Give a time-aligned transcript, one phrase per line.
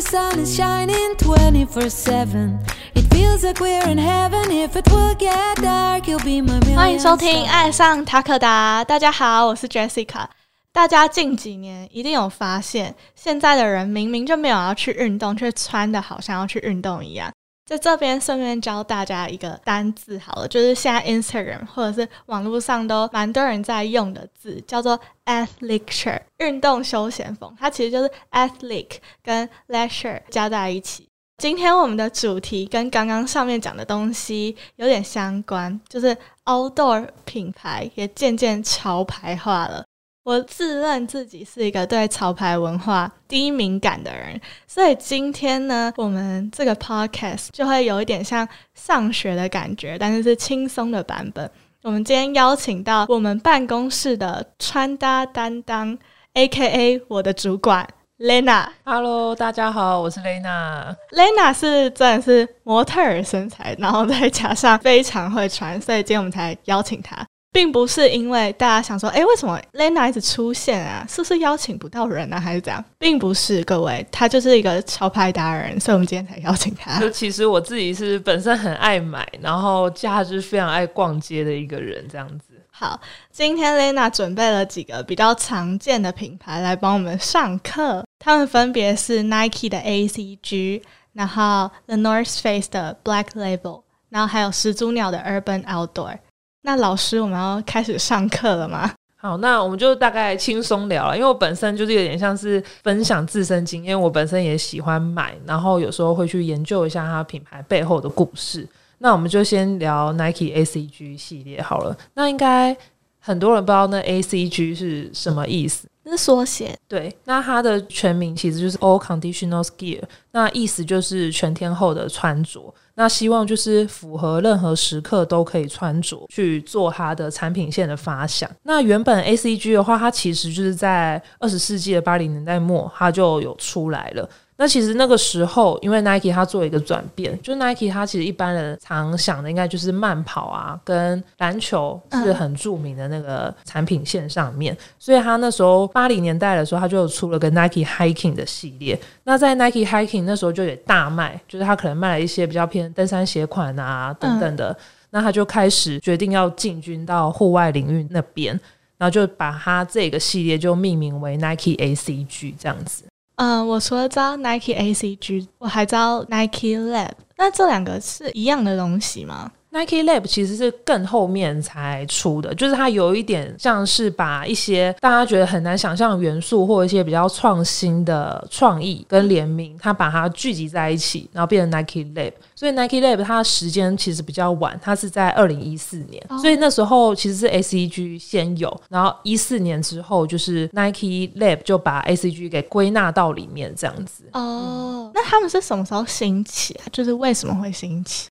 [0.00, 2.58] the sun is shining 24 7.
[2.94, 4.50] It feels like we're in heaven.
[4.50, 10.26] If it will get dark, you'll be my 欢迎收听《爱上塔克达》，大家好，我是 Jessica。
[10.72, 17.30] 大家近几年一定有发现，现在的人明明就没有要去运动，却穿的好像要去运动一样。
[17.70, 27.54] 在这边顺便教大家一个单字好了，就是现在 Instagram 或者是网络上都蛮多人在用的字，叫做 athleisure，运动休闲风。
[27.56, 31.08] 它其实就是 athletic 跟 leisure 加在一起。
[31.38, 36.16] 今天我们的主题跟刚刚上面讲的东西有点相关，就是
[36.46, 39.84] outdoor 品牌也渐渐潮牌化了。
[40.30, 51.50] 我自认自己是一个对潮牌文化低敏感的人，所以今天呢，我们这个 podcast 就会有一点像上学的感觉，但是是轻松的版本。
[51.82, 55.98] 我们今天邀请到我们办公室的穿搭担当
[56.34, 57.84] ，A.K.A 我的主管
[58.20, 58.68] Lena。
[58.84, 60.94] Hello，大家好，我是 Lena。
[61.10, 71.04] Lena 是真的是模特儿身材，然后再加上非常会穿，所以今天我们才邀请她，并不是因为大家想说，诶，为什么 Lena 一直出现啊？
[71.08, 72.84] 是不是邀请不到人啊，还是怎样？
[72.98, 77.00] 并不是，各位，他就是一个潮牌达人，所以我们今天才邀请他。
[77.00, 82.44] 就其实我自己是本身很爱买，然后假日非常爱逛街的一个人，这样子。
[82.70, 82.98] 好，
[83.32, 96.18] 今天 Lena 准备了几个比较常见的品牌来帮我们上课，他们分别是 Nike 的 ACG，然后 The North Face 的 Black Label，然后还有始祖鸟的 Urban Outdoor。
[96.62, 98.90] 那老师，我们要开始上课了吗？
[99.16, 108.66] 好，那我们就大概轻松聊了，因为我本身就是有点像是分享自身经验，我本身也喜欢买，然后有时候会去研究一下它品牌背后的故事。
[108.96, 111.96] 那我们就先聊 Nike ACG 系列好了。
[112.14, 112.74] 那应该
[113.20, 115.86] 很多人不知道那 ACG 是什么意思。
[116.02, 116.76] 这是缩写。
[116.88, 122.74] 对，那它的全名其实就是 All Conditional Gear，那意思就是全天候的穿着。
[122.94, 128.50] 那希望就是符合任何时刻都可以穿着去做它的产品线的发想。
[128.62, 134.28] 那原本 ACG 的话，它其实就是在二十世纪的八零年代末，它就有出来了。
[134.60, 149.00] 那其实那个时候，因为 Nike 它做一个转变，就 Nike 它其实一般人常想的应该就是慢跑啊，跟篮球是很著名的那个产品线上面，所以它那时候八零年代的时候，它就有出了个 Nike Hiking 的系列。
[149.24, 154.76] 那在 Nike Hiking 那时候就也大卖，就是它可能卖了一些比较偏登山鞋款啊等等的。
[155.08, 158.52] 那它就开始决定要进军到户外领域那边，
[158.98, 163.04] 然后就把它这个系列就命名为 Nike ACG 这样子。
[163.42, 167.12] 嗯，我除了知道 Nike ACG，我还知道 Nike Lab。
[167.38, 169.50] 那这两个是一样的东西吗？
[169.72, 182.32] Nike Lab 其实是更后面才出的，就是它有一点像是把一些大家觉得很难想象的元素，或一些比较创新的创意跟联名，它把它聚集在一起，然后变成 Nike Lab。
[182.56, 194.24] 所以 Nike Lab 它的时间其实比较晚，它是在二零一四年，哦所以那时候其实是 ACG 先有，然后一四年之后就是 Nike Lab 就把 ACG 给归纳到里面这样子。
[194.32, 196.84] 哦，那他们是什么时候兴起啊？
[196.90, 198.28] 就是为什么会兴起？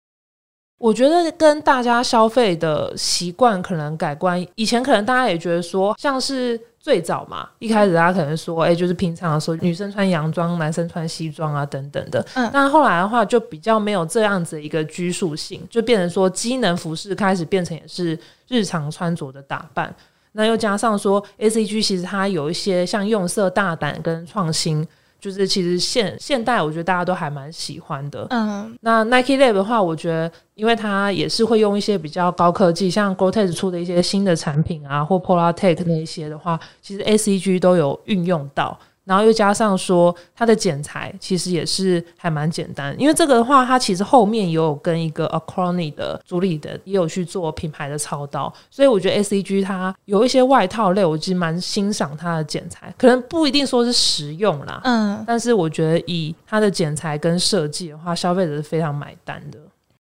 [0.80, 12.26] 我觉得跟大家消费的习惯可能改观，以前可能大家也觉得说，像是最早嘛，一开始大家可能说，哎、就是平常的时候，女生穿洋装，男生穿西装啊，等等的。
[12.34, 18.18] 嗯但后来的话，就比较没有这样子的一个拘束性，就变成说，机能服饰开始变成也是
[18.48, 19.94] 日常穿着的打扮。
[20.32, 24.88] 那又加上说，A C G 其实它有一些像用色大胆跟创新，
[25.20, 28.26] 就是其实现现代我觉得大家都还蛮喜欢的。
[28.30, 38.80] 嗯那 Nike Lab 的话，我觉得因为它也是会用一些比较高科技，像 Gore-Tex 出的一些新的产品啊，或 Polar Tech 那一些的话，其实 ACG 都有运用到。
[39.10, 59.58] 然后又加上说它的剪裁其实也是还蛮简单，因为这个的话，它其实后面也有跟一个 Acrony 的主理的也有去做品牌的操刀，所以我觉得 ACG 它有一些外套类，我其实蛮欣赏它的剪裁，可能不一定说是实用啦，嗯，但是我觉得以它的剪裁跟设计的话，消费者是非常买单的。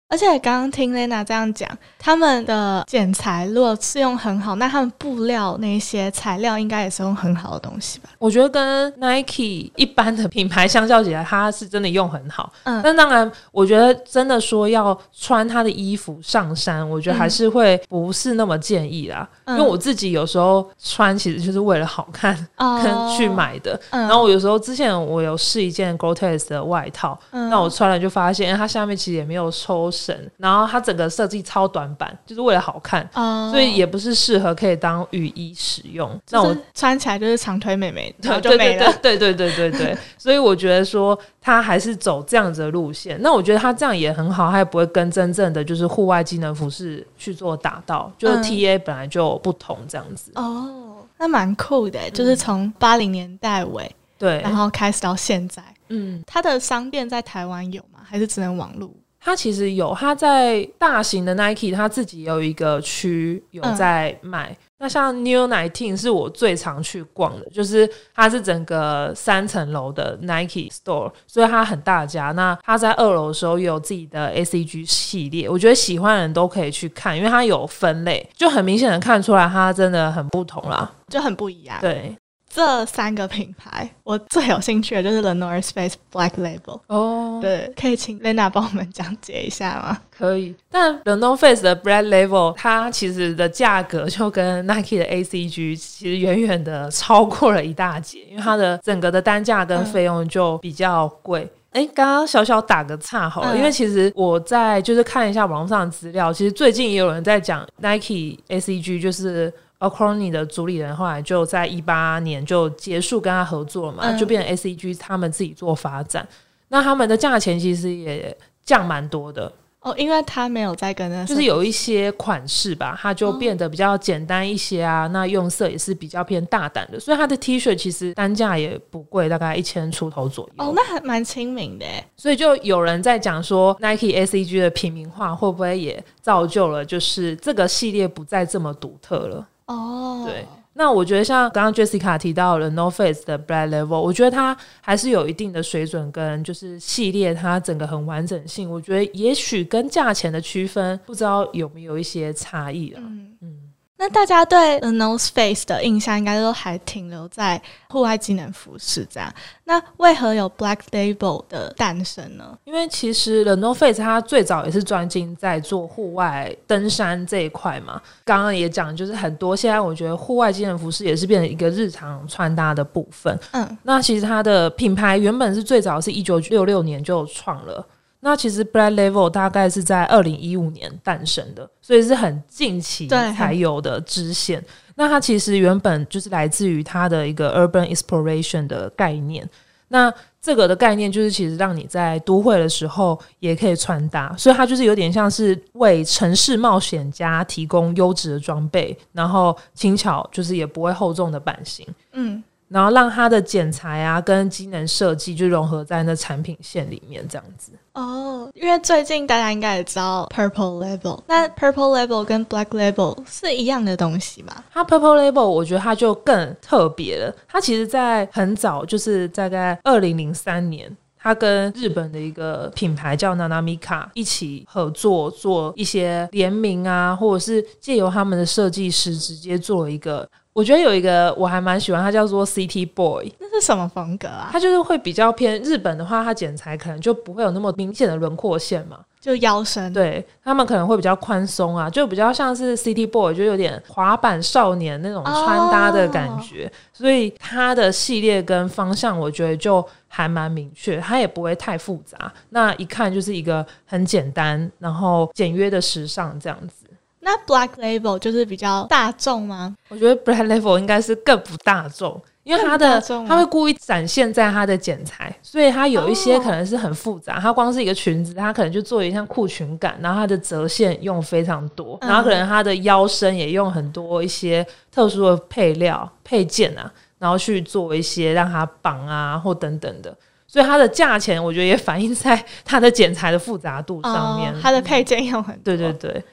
[0.09, 1.69] 而且刚刚听 Lena 这样讲，
[1.99, 8.09] 他们的剪裁如果是用很好，那他们布料那些材料应该也是用很好的东西吧？
[8.17, 12.51] 我觉得跟 Nike 一般的品牌相较起来，它是真的用很好。
[12.63, 19.27] 嗯但当然，我觉得真的说要穿他的衣服上山，我觉得还是会不是那么建议啦。
[19.43, 23.77] 嗯因为我自己有时候穿其实就是为了好看哦跟去买的。
[23.89, 36.09] 嗯然后我有时候之前我有试一件 Gore-Tex 的外套，嗯那我穿了就发现，哎它下面其实也没有抽身，然后它整个设计超短版，就是为了好看，哦所以也不是适合可以当雨衣使用。
[36.29, 38.93] 那我穿起来就是长腿美眉， 然后就对没了。
[39.01, 43.19] 对对对对对对，所以我觉得说他还是走这样子的路线。
[43.21, 50.31] 那我觉得他这样也很好，他也不会跟真正的就是户外机能服饰去做打到，就是嗯 TA 本来就不同这样子。
[50.35, 57.99] 哦，那蛮酷的，就是从八零年代尾，对，然后开始到现在，嗯，它的商店在台湾有吗？
[58.03, 58.89] 还是只能网络？
[59.27, 64.57] 他其实有它在大型的 Nike，它自己有一个区有在卖。
[64.79, 72.31] 那像 New Nineteen 是我最常去逛的，就是它是整个三层楼的 Nike Store，所以它很大家。
[72.31, 80.89] 那它在二楼的时候也有自己的 ACG 系列，我觉得喜欢的人都可以去看，因为它有分类，就很明显的看出来它真的很不同啦。
[81.09, 81.77] 就很不一样。
[81.81, 82.15] 对，
[82.57, 86.79] 这三个品牌，我最有兴趣的就是 The North Face Black Label。
[86.87, 89.99] 哦，对，可以请 Lena 帮我们讲解一下吗？
[90.09, 101.47] 可以，但 The North Face 的 Black Label 它其实的价格就跟 Nike 的 ACG 其实远远的超过了一大截，因为它的整个的单价跟费用就比较贵。
[101.73, 116.27] 哎、刚刚小小打个岔好了，嗯因为其实我在就是看一下网络上的资料，其实最近也有人在讲 Nike ACG 就是 a c r o n y 的主理人后来就在一八年就结束跟他合作了嘛，嗯就变成 ACG 他们自己做发展。
[116.69, 118.35] 那他们的价钱其实也
[118.65, 125.07] 降蛮多的，哦，因为他没有在跟那就是有一些款式吧，它就变得比较简单一些啊。
[125.13, 130.65] 那用色也是比较偏大胆的，所以它的 T 恤其实单价也不贵，大概一千出头左右。
[130.65, 132.03] 哦，那还蛮亲民的诶。
[132.17, 139.47] 所以就有人在讲说，Nike ACG 的平民化会不会也造就了，就是这个系列不再这么独特了？
[139.67, 140.45] 哦，对。
[140.73, 153.01] 那我觉得像刚刚 Jessica 提到了 No Face 的 Black Level，我觉得它还是有一定的水准跟就是系列它整个很完整性，我觉得也许跟价钱的区分不知道有没有一些差异啊。
[153.03, 153.56] 嗯嗯
[153.99, 157.59] 那大家对 The Nose Face 的印象应该都还停留在
[157.89, 159.33] 户外机能服饰这样。
[159.63, 162.57] 那为何有 Black Label 的诞生呢？
[162.63, 167.99] 因为其实 The North Face 它最早也是专精在做户外登山这一块嘛。
[168.23, 173.37] 刚刚也讲，就是很多现在我觉得户外机能服饰也是变成一个日常穿搭的部分。
[173.51, 177.85] 嗯，那其实它的品牌原本是最早是一九六六年就创了。
[178.19, 184.63] 那其实 Black Level 大概是在二零一五年诞生的，所以是很近期才有的支线。
[184.95, 189.47] 那它其实原本就是来自于它的一个 urban exploration 的概念。
[189.89, 201.87] 那这个的概念就是，其实让你在都会的时候也可以穿搭，所以它就是有点像是为城市冒险家提供优质的装备，然后轻巧，就是也不会厚重的版型。
[202.11, 207.71] 嗯，然后让它的剪裁啊跟机能设计就融合在那产品线里面，这样子。
[207.93, 214.63] 哦，因为最近大家应该也知道 Purple Label，那 Purple Label 跟 Black Label 是一样的东西吗？
[214.71, 217.33] 它 Purple Label 我觉得它就更特别了。
[217.47, 230.27] 它其实，在很早，就是大概二零零三年，它跟日本的一个品牌叫 Nanamika 一起合作，做一些联名啊，或者是借由他们的设计师直接做一个。
[230.53, 234.49] 我觉得有一个我还蛮喜欢，它叫做 City Boy，那是什么风格啊？
[234.51, 238.97] 它就是会比较偏日本的话，它剪裁可能就不会有那么明显的轮廓线嘛。
[239.19, 239.91] 就腰身。
[239.93, 256.85] 对他们可能会比较宽松啊，就比较像是 City Boy，就有点滑板少年那种穿搭的感觉，所以它的系列跟方向，我觉得就还蛮明确，它也不会太复杂，那一看就是一个很简单，然后简约的时尚这样子。
[257.19, 259.75] 那 Black Label 就是比较大众吗？
[259.89, 267.37] 我觉得 Black Label 应该是更不大众，因为它的它会故意展现在它的剪裁，所以它有一些哦可能是很复杂。
[267.37, 280.15] 它光是一个裙子，它可能就做一像裤裙感，然后它的折线用非常多，嗯然后可能它的腰身也用很多一些特殊的配料配件啊，然后去做一些让它绑啊或等等的。
[280.47, 284.53] 所以它的价钱，我觉得也反映在它的剪裁的复杂度上面。
[284.53, 285.75] 哦它的配件用很多。
[285.75, 286.23] 对对对，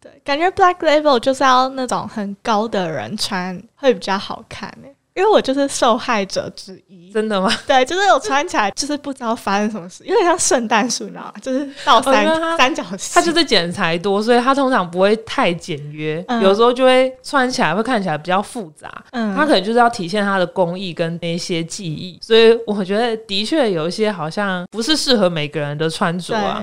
[0.00, 7.12] 对，感觉 Black Label 就是要那种很高的人穿会比较好看诶，因为我就是受害者之一。
[7.12, 7.48] 真的吗？
[7.66, 11.34] 对，就是我穿起来就是不知道发生什么事，有点像圣诞树，你知道吗？
[11.40, 18.92] 就是倒三、角形，它就是剪裁多，所以它通常不会太简约，嗯有时候就会穿起来会看起来比较复杂。
[19.12, 26.62] 嗯它可能就是要体现它的工艺跟那些技艺，所以我觉得的确有一些好像不是适合每个人的穿着啊。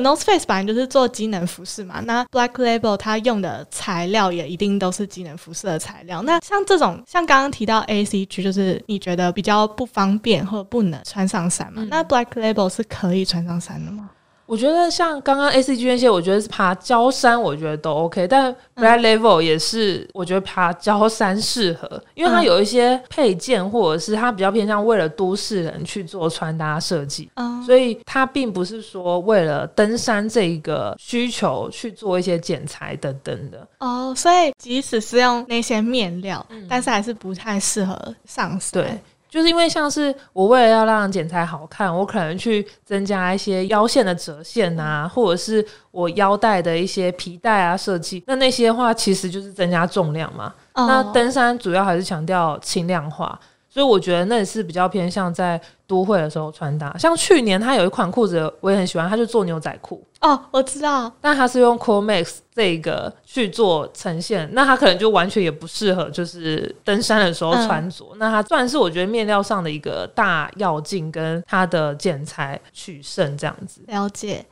[0.00, 6.22] North Face 本来就是做机能服饰嘛，那 Black Label 它用的材料也一定都是机能服饰的材料。
[6.22, 11.82] 那像这种，像刚刚提到 ACG，就是你觉得比较不方便或者不能穿上山嘛？
[11.82, 14.10] 嗯那 Black Label 是可以穿上山的吗？
[14.46, 18.28] 我觉得像刚刚 A C G 那些，我觉得是爬焦山，我觉得都 OK。
[18.28, 27.30] 但 Black Level 也是，我觉得爬焦山适合，因为它有一些配件，或者是它比较偏向为了都市人去做穿搭设计，
[27.64, 33.66] 所以它并不是说为了登山这一个需求去做一些剪裁等等的。
[33.78, 38.82] 哦，所以即使是用那些面料，但是还是不太适合上山。
[38.82, 39.00] 对。
[39.34, 50.54] 就是因为像是我为了要让剪裁好看，我可能去增加一些腰线的折线啊，或者是我腰带的一些皮带啊设计，那那些话其实就是增加重量嘛。
[50.74, 53.36] 那登山主要还是强调轻量化。
[53.74, 56.96] 所以我觉得那也是比较偏向在都会的时候穿搭。
[56.96, 60.00] 像去年他有一款裤子我也很喜欢，他就做牛仔裤。
[60.20, 68.04] 哦，我知道，但他是用 Core Max 这个去做呈现，那他可能就完全也不适合就是登山的时候穿着。
[68.16, 73.80] 那它算是我觉得面料上的一个大要镜，跟它的剪裁取胜这样子。
[73.88, 74.46] 了解。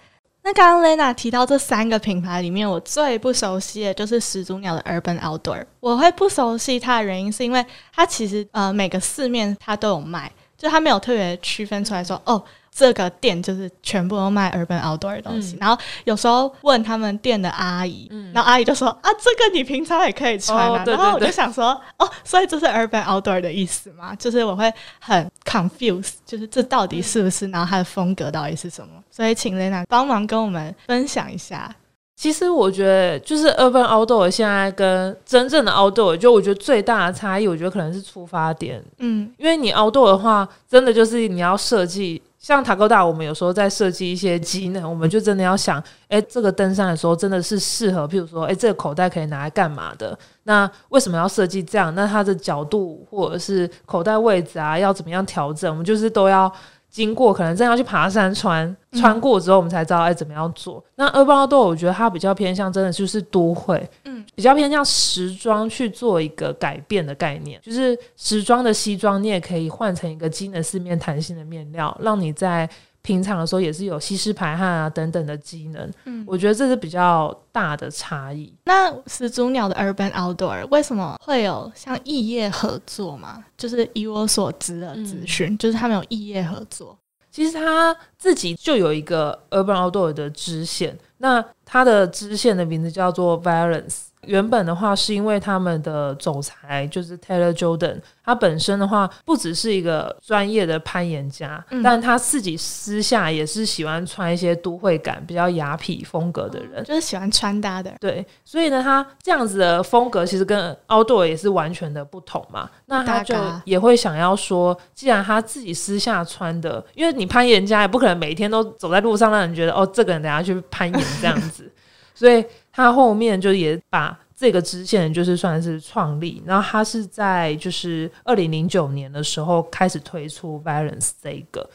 [0.44, 5.64] 那刚刚 Lena 提到这三个品牌里面，我最不熟悉的就是始祖鸟的 Urban Outdoor。
[5.78, 10.30] 我会不熟悉它的原因，是因为它其实呃每个市面它都有卖，
[10.62, 12.40] 就他没有特别区分出来说哦。
[12.75, 20.83] 这个店就是全部都卖 urban outdoor 的东西，然后有时候问他们店的阿姨，然后阿姨就说啊，这个你平常也可以穿啊。
[20.87, 24.14] 然后我就想说，哦，所以这是 urban outdoor 的意思吗？
[24.14, 27.47] 就是我会很 confused，就是这到底是不是？
[27.49, 28.95] 然后它的风格到底是什么？
[29.11, 31.71] 所以请 Lena 帮忙跟我们分享一下。
[32.14, 38.83] 其实我觉得，就是 urban outdoor 现在跟真正的 outdoor，就我觉得最大的差异，我觉得可能是出发点。
[38.99, 42.23] 嗯，因为你 outdoor 的话，真的就是你要设计。
[42.38, 50.19] 像塔高大，我们有时候在设计一些机能，我们就真的要想，哎，这个登山的时候真的是适合，譬如说，哎，这个口袋可以拿来干嘛的？
[50.42, 51.95] 那为什么要设计这样？
[51.95, 55.71] 那它的角度或者是口袋位置啊，要怎么样调整？
[55.71, 56.52] 我们就是都要。
[56.92, 60.84] 经过可能真要去爬山穿穿过之后，我们才知道哎怎么样做。
[60.94, 72.68] 那 Urban Outdoor 我觉得它比较偏向真的就是都会，嗯，比较偏向时装去做一个改变的概念，就是时装的西装你也可以换成一个机能四面弹性的面料，让你在。
[73.02, 78.52] 平常的时候也是有吸湿排汗啊等等的机能，嗯，我觉得这是比较大的差异。
[78.64, 83.44] 那始祖鸟的 Urban Outdoor 为什么会有像异业合作嘛？
[83.56, 86.97] 就是以我所知的资讯，就是他们有异业合作。
[87.30, 94.12] 其实他自己就有一个 Urban Outdoor 的支线，那他的支线的名字叫做 Valence。
[94.26, 107.92] 原本的话是因为他们的总裁就是 Taylor Jordan，他本身的话不只是一个专业的攀岩家，但他自己私下也是喜欢穿一些都会感比较雅痞风格的人，就是喜欢穿搭的。
[107.98, 112.70] 对，所以呢，他这样子的风格其实跟 Outdoor 也是完全的不同嘛。
[112.86, 121.68] 那他就也会想要说，既然他自己私下穿的，因为你攀岩家也不可能每天都走在路上让人觉得哦，这个人等下去攀岩这样子，
[122.14, 122.44] 所以。
[122.72, 131.68] 他后面就也把这个支线就是算是创立，然后他是在就是二零零九年的时候开始推出 Balance 这个。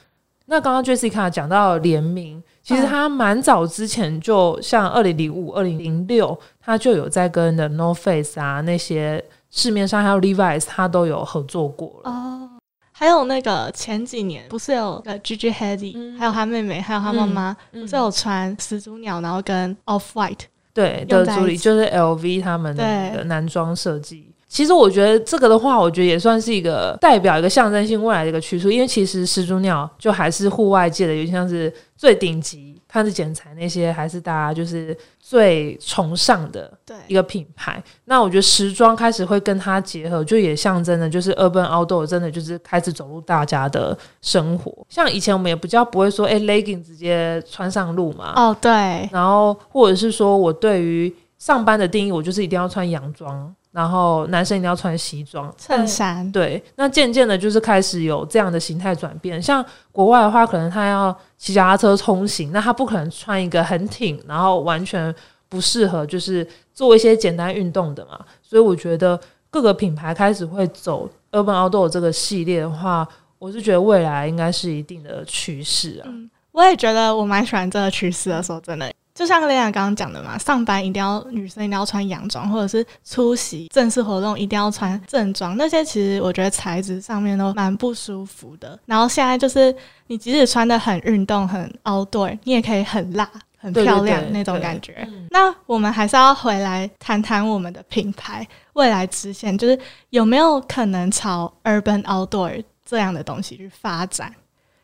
[0.47, 12.09] 那刚刚 Jessica 讲到联名，其实他蛮早之前就像二零零五、二零零六，他就有在跟 The North Face 啊那些市面上还有 Levi's，他都有合作过了。
[12.09, 12.49] 哦，
[12.93, 20.45] 还有那个前几年不是有个 Gigi Hadid，还有他妹妹，还有他妈妈，不是有穿始祖鸟，然后跟 Off White。
[20.77, 24.31] 对的助理就是 L V 他们的男装设计。
[24.47, 32.75] 其实我觉得这个的话，我觉得也算是一个代表一个象征性未来的一个趋势，因为其实始祖鸟就还是户外界的，有点像是最顶级。
[32.89, 36.71] 它的剪裁那些还是大家就是最崇尚的
[37.07, 37.83] 一个品牌。
[38.05, 44.73] 那我觉得时装开始会跟它结合，就也象征的，就是 Urban Outdoor 真的就是开始走入大家的生活。
[44.87, 48.31] 像以前我们也比较不会说，哎，legging 直接穿上路嘛。
[48.37, 48.71] 哦，对。
[49.11, 53.53] 然后或者是说我对于上班的定义，我就是一定要穿洋装。
[53.71, 56.29] 然后男生一定要穿西装、衬衫。
[56.31, 59.41] 对，那渐渐的，就是开始有这样的形态转变。
[59.41, 65.13] 像国外的话，可能他要骑脚踏车通行，那他不可能穿一个很挺，然后完全
[65.47, 68.19] 不适合，就是做一些简单运动的嘛。
[68.41, 69.19] 所以我觉得
[69.50, 73.07] 各个品牌开始会走 Urban Outdoor 这个系列的话，
[73.38, 76.07] 我是觉得未来应该是一定的趋势啊。
[76.07, 78.91] 嗯，我也觉得我蛮喜欢这个趋势的，说真的。
[79.17, 88.79] 就像雷亚刚刚讲的嘛，上班一定要女生一定要穿洋装，或者是出席正式活动一定要穿正装，那些其实我觉得材质上面都蛮不舒服的。
[88.86, 95.09] 然后现在就是你即使穿的很运动、很 outdoor，你也可以很辣、很漂亮那种感觉。
[95.31, 99.79] 那我们还是要回来谈谈我们的品牌未来支线，就是
[100.12, 104.31] 有没有可能朝 urban outdoor 这样的东西去发展？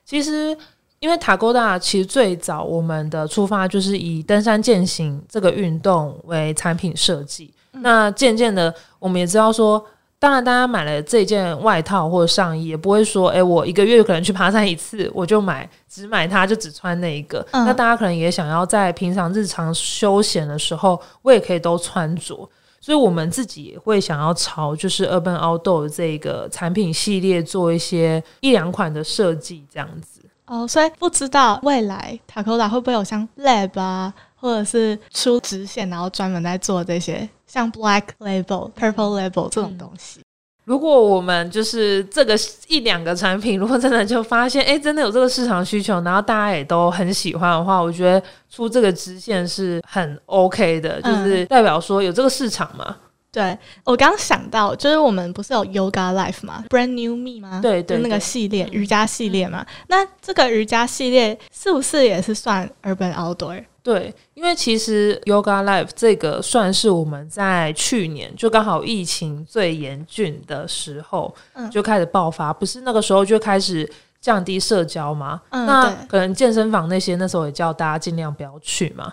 [0.04, 0.58] 其实。
[1.04, 9.86] 因为塔沟大其实最早我们的出发就是以登山健行这个运动为产品设计，那渐渐的我们也知道说。
[10.18, 17.46] 当然，大家买了这件外套或者上衣，也不会说，哎，我一个月可能去爬山一次，我就买只买它，就只穿那一个。
[17.52, 22.50] 那大家可能也想要在平常日常休闲的时候，我也可以都穿着。
[22.80, 30.12] 所以，我们自己也会想要朝就是 Urban Outdoor 这个产品系列做一些一两款的设计，这样子。
[30.46, 37.28] 哦，所以不知道未来 Takoda 会不会有像 Lab 啊，或者是出直线，然后专门在做这些。
[37.46, 40.22] 像 Black Label、Purple Label 这种东西，
[40.66, 42.36] 如果我们就是这个
[42.68, 52.96] 一两个产品，如果真的就发现，哎，真的有这个市场需求，然后大家也都很喜欢的话，我觉得出这个支线是很 OK 的，就是代表说有这个市场嘛。
[53.34, 57.60] 对我刚想到，就是我们不是有 Yoga Life 吗？Brand New Me 吗？
[57.62, 59.66] 对对，那个系列瑜伽系列嘛。
[59.88, 63.66] 那这个瑜伽系列是不是也是算 Urban Outdoor？
[63.82, 71.36] 对，因为其实 Yoga Life 这个算是我们在去年就刚好疫情最严峻的时候
[71.72, 73.92] 就开始爆发，不是那个时候就开始。
[74.24, 79.12] 降低社交嘛，那可能健身房那些那时候也叫大家尽量不要去嘛。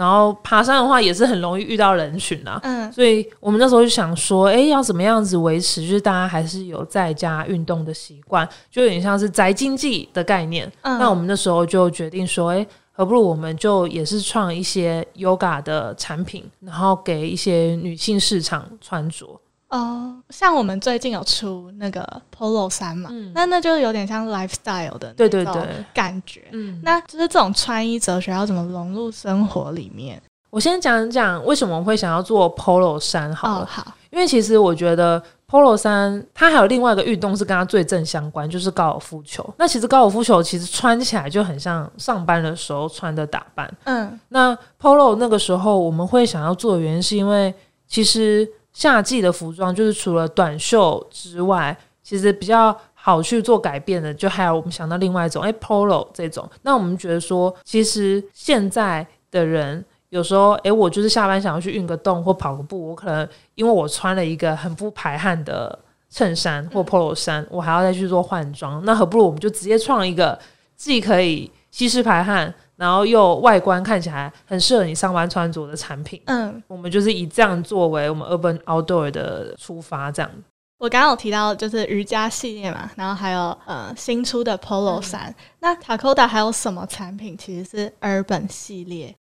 [0.00, 2.58] 然后爬山的话也是很容易遇到人群啊。
[2.62, 10.72] 嗯，所以我们那时候就想说，哎，要怎么样子维持，就是大家还是有在家运动的习惯，就有点像是宅经济的概念。
[10.82, 19.38] 那我们那时候就决定说，哎，何不如我们就也是创一些 yoga 的产品，然后给一些女性市场穿着。
[19.70, 22.04] 哦，像我们最近有出那个
[22.36, 25.62] polo 衫嘛，那那就有点像 lifestyle 的对对对。
[25.94, 30.20] 感觉，嗯，那就是这种穿衣哲学要怎么融入生活里面？
[30.50, 39.48] 我先讲讲为什么会想要做 polo 衫，好了，好，因为其实我觉得 polo 衫它还有另外一个运动是跟它最正相关，就是高尔夫球。
[39.56, 47.54] 那其实高尔夫球其实穿起来就很像上班的时候穿的打扮，嗯，那 polo 那个时候我们会想要做的原因是因为
[47.86, 48.48] 其实。
[48.72, 56.48] 夏季的服装就是除了短袖之外，其实比较好去做改变的，就还有我们想到另外一种，哎，polo 这种。
[56.62, 65.78] 那我们觉得说，其实现在的人有时候，哎，我就是下班想要去运个动或跑个步，我可能因为我穿了一个很不排汗的
[66.08, 68.84] 衬衫或 polo 衫，我还要再去做换装。
[68.84, 70.38] 那何不如我们就直接创一个
[70.76, 72.52] 既可以吸湿排汗。
[72.80, 80.30] 然后又外观看起来很适合你上班穿着的产品，嗯，我们就是以这样作为我们 Urban Outdoor 的出发，这样。
[80.78, 85.34] 我刚刚有提到就是瑜伽系列嘛，然后还有呃新出的 Polo 衫。
[85.58, 89.14] 那 Takoda 还有什么产品其实是 Urban 系列？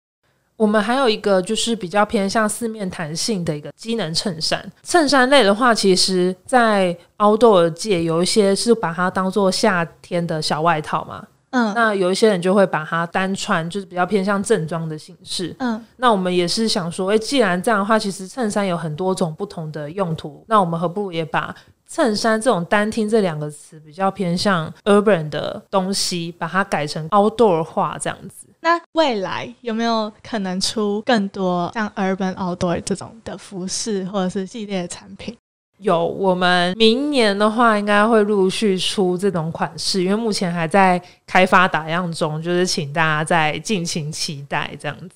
[0.59, 4.71] 我们还有一个就是比较偏向四面弹性的一个机能衬衫。
[4.83, 11.27] 衬衫类的话，其实在 Outdoor 界有一些是把它当做夏天的小外套嘛。
[11.57, 15.57] 嗯，那有一些人就会把它单穿，就是比较偏向正装的形式。
[15.59, 21.55] 嗯，那我们也是想说，哎，既然这样的话，其实衬衫有很多种不同的用途，那我们何不如也把
[21.89, 28.47] 衬衫这种单听这两个词比较偏向 urban 的东西，把它改成 outdoor 化这样子？
[28.61, 35.37] 那未来有没有可能出更多像 urban outdoor 这种的服饰或者是系列产品？
[35.79, 45.15] 有，我们明年的话应该会陆续出这种款式，因为目前还在开发打样中，就是请大家再尽情期待这样子。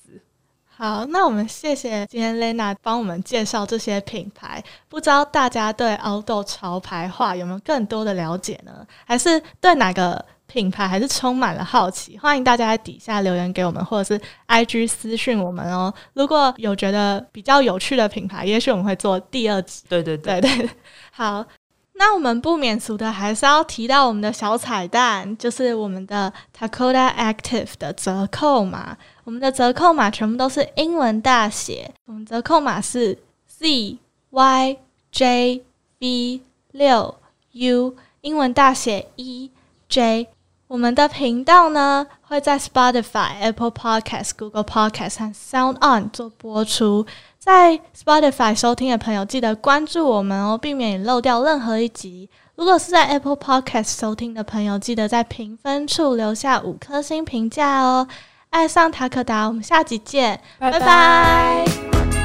[0.67, 8.85] 好，那我们谢谢今天 Lena 帮我们介绍这些品牌，不知道大家对 Aldo 潮牌化有没有更多的了解呢？
[9.05, 10.25] 还是对哪个？
[10.51, 15.93] 品牌还是充满了好奇，欢迎大家在底下留言给我们，或者是 IG 私讯我们哦。
[16.11, 19.83] 如果有觉得比较有趣的品牌，也许我们会做第二集。
[19.87, 20.69] 对对对对，
[21.11, 21.45] 好，
[21.93, 28.97] 那我们不免俗的还是要提到我们的小彩蛋，就是我们的 Takoda Active 的折扣码。
[29.23, 33.97] 我们的折扣码全部都是英文大写，我们折扣码是 Z
[34.31, 34.77] Y
[35.13, 35.63] J
[35.99, 37.15] V 六
[37.53, 39.49] U，英文大写 E
[39.87, 40.27] J。
[40.71, 47.05] 我们的频道呢会在 Spotify、Apple Podcast、Google Podcast 和 Sound On 做播出。
[47.37, 52.29] 在 Spotify 收听的朋友，记得关注我们哦，避免漏掉任何一集。
[52.55, 58.07] 如果是在 Apple Podcast 收听的朋友，记得在评分处留下五颗星评价哦。
[58.51, 62.20] 爱上塔可达，我们下集见，拜拜。